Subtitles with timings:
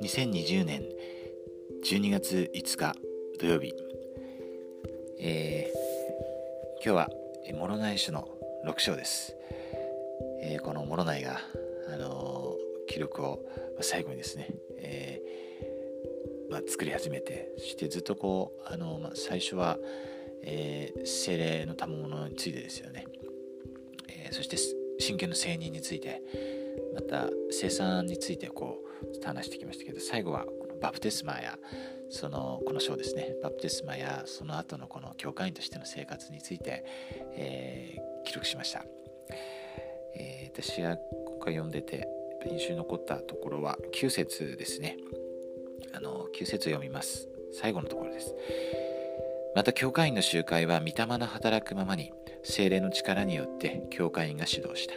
[0.00, 0.84] 2020年
[1.84, 2.94] 12月5日
[3.40, 3.74] 土曜日、
[5.18, 7.10] えー、今日は
[7.52, 8.28] 諸内種の
[8.64, 9.34] 6章です、
[10.40, 11.40] えー、この諸内が、
[11.92, 13.40] あのー、記録を
[13.80, 15.20] 最後にですね、え
[16.48, 19.78] まあ、作り始めてそしてずっとこう、あのまあ、最初は、
[20.42, 23.06] え精霊の賜物についてですよね、
[24.30, 24.56] そして
[25.04, 26.22] 神経の承認について
[26.94, 31.58] また生産についてこうちょっと話してきましたけど最後はこのバプテスマや
[32.10, 33.36] そのこの章ですね。
[33.42, 36.84] バプテスマやその後のこの教会員としての生活について、
[37.34, 38.84] えー、記録しました、
[40.16, 42.08] えー、私が今回読んでて
[42.50, 44.96] 印象に残ったところは9節ですね。
[45.92, 47.28] あの9節を読みます。
[47.52, 48.34] 最後のところです。
[49.54, 54.94] また教会員の集会は御霊の働くままに精霊の力によって教会員が指導した。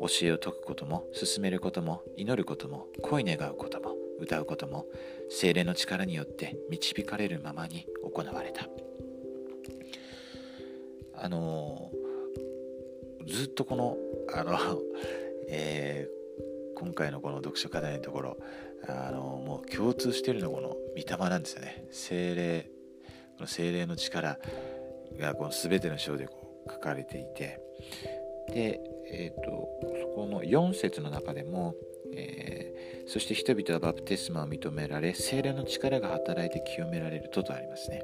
[0.00, 4.86] 教えを説くことも進めることも祈ることも恋願うことも歌うことも
[5.28, 8.68] 精霊の力によって導かれるままに行われた。
[11.20, 11.90] あの
[13.26, 13.96] ずっとこの
[14.32, 14.56] あの、
[15.48, 18.38] えー、今回のこの読書課題のところ
[18.86, 21.88] あのもう共通しているのはこの御霊なんですよね。
[21.90, 22.70] 精霊
[23.46, 24.38] 精霊の力
[25.18, 27.60] がこの全ての章でこう書かれていて
[28.48, 29.68] でえーと、
[30.00, 31.74] そこの4節の中でも、
[32.14, 38.02] えー、そして人々はバプテスマを認められ精霊の力が働いて清められるととありますね、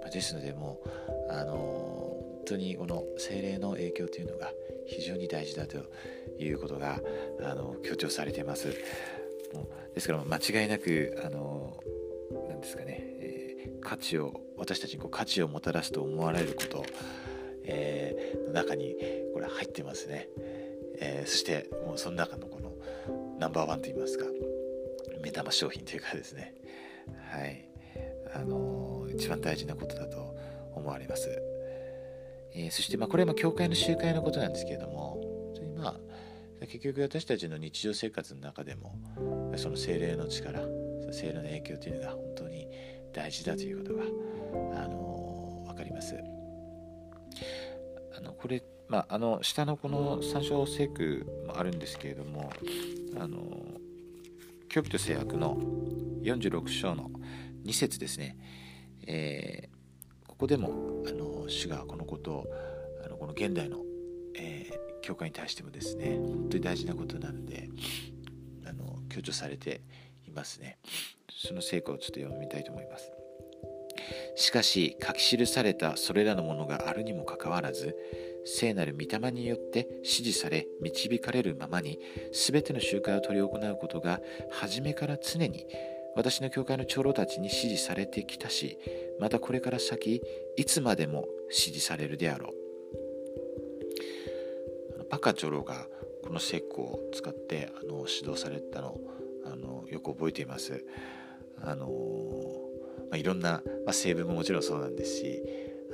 [0.00, 0.80] まあ、ですのでも
[1.28, 4.50] う、あの、本当にこの精霊の影響というのが
[4.86, 5.76] 非常に大事だと
[6.38, 7.00] いうことが、
[7.42, 8.68] あの強調されています。
[9.52, 13.07] もうですから間違いなく、あのー、なんですかね、
[13.80, 16.84] 価値を私たちにこう価値をもたらすと思われること
[17.68, 18.96] えー、の中に
[19.34, 20.28] これ入ってますね、
[21.00, 22.72] えー、そしてもうその中のこの
[23.38, 24.24] ナンバーワンといいますか
[25.22, 26.54] 目玉商品というかですね。
[27.30, 27.68] はい。
[28.34, 30.36] あのー、一番大事なことだと
[30.74, 31.28] 思われます、
[32.54, 35.18] えそしてまあこれも教会の集会のことなんですけれども
[35.76, 35.98] ま
[36.60, 38.94] あ結局私たちの日常生活の中でも
[39.56, 40.60] その精霊の力
[41.10, 42.68] 精霊の影響というのが本当に
[43.18, 44.04] 大事だということが、
[44.84, 46.14] あの分かります。
[48.16, 52.52] あのこれ、まあ、あの下のこの参照聖句もあるんですけれども
[53.16, 53.38] あの
[54.68, 55.56] 教義と制約の
[56.22, 57.10] 46章の
[57.64, 58.36] 2節ですね、
[59.06, 62.46] えー、ここでもあの主がこのことを
[63.04, 63.78] あのこの現代の、
[64.36, 67.68] えー、教会に対してもですね本当に大事なことなので
[68.66, 69.82] あの強調されて
[70.26, 70.78] いますね
[71.38, 73.12] その成果をちょっと読みたいと思います。
[74.36, 77.96] しかし書き記されたそれらのものがあるにもかかわらず
[78.44, 81.98] 聖なる御霊によって指示され導かれるままに
[82.32, 85.66] 全ての集会を執り行うことが初めから常に
[86.16, 88.78] 私の教会の長老たちに指示されてきたし
[89.20, 90.22] またこれから先
[90.56, 92.54] いつまでも指示されるであろう。
[95.10, 95.86] バカ長老が
[96.22, 98.98] この説法を使ってあの指導されたの
[99.44, 100.84] あのよく覚えています。
[101.62, 101.88] あの
[103.10, 105.42] まあ、いろんな、まあ、成分ももちろんそうなんですし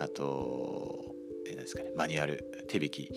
[0.00, 1.14] あと
[1.46, 3.10] 何ですかねマニュアル手引き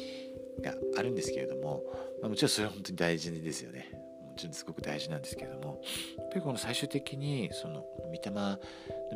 [0.61, 1.83] があるんですけれども、
[2.21, 3.91] まあ、もちろんそれは本当に大事ですよね。
[4.27, 5.81] もちろんすごく大事なんですけれども。
[6.17, 8.57] やっぱりこの最終的にその御霊の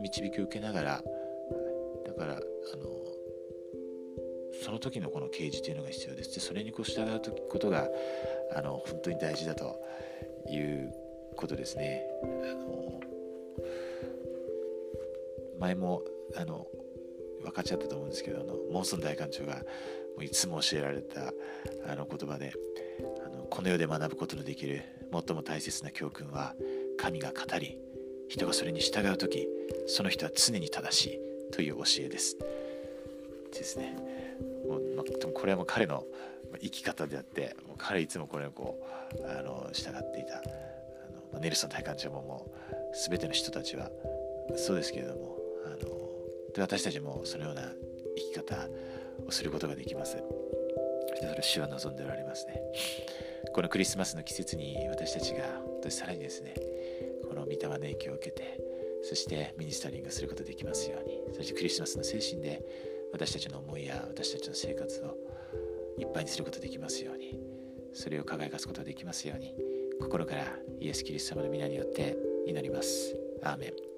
[0.02, 1.04] 導きを受けながら
[2.06, 2.42] だからあの
[4.64, 6.36] その時のこの啓示というのが必要です。
[6.36, 7.88] でそれにこう従うことが
[8.56, 9.80] あの本当に大事だと
[10.50, 10.94] いう
[11.36, 12.04] ことですね。
[12.24, 13.00] あの
[15.62, 16.02] 前も
[16.36, 16.66] あの
[17.44, 19.62] 分かっちゃったと思うんですけどあのモンソン大館長がも
[20.20, 21.34] ういつも教えられた
[21.88, 22.54] あの言葉で
[23.26, 24.82] あのこの世で学ぶことのできる
[25.14, 26.56] 最も大切な教訓は
[26.98, 27.78] 神が語り
[28.28, 29.48] 人がそれに従う時
[29.88, 31.20] その人は常に正しい
[31.52, 32.38] という教えです。
[33.52, 33.98] ですね。
[34.68, 36.06] もう、ま、これはもう彼の
[36.62, 38.82] 生き方であってもう彼いつもこれをこ
[39.20, 40.38] うあの従っていた。
[40.38, 42.76] あのネルソン大館長ももう
[43.10, 43.90] 全ての人たちは
[44.56, 45.41] そうですけれども
[46.54, 47.72] で私たちもそのような
[48.16, 48.68] 生き方
[49.26, 50.18] をすることができます。
[51.18, 52.62] それを主は望んでおられますね。
[53.54, 56.56] このクリスマスの季節に私たちがさらにですね、
[57.28, 58.60] この御霊の影響を受けて、
[59.04, 62.64] そしてミニスタリングすることができますように、そしてクリスマスの精神で
[63.14, 65.18] 私たちの思いや私たちの生活を
[65.98, 67.40] いっぱいにすることができますように、
[67.94, 69.56] それを輝かすことができますように、
[70.00, 70.46] 心から
[70.80, 73.16] イエス・キリスト様の皆によって祈ります。
[73.44, 73.91] アーメン